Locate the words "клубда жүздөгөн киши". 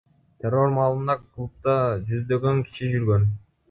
1.27-2.95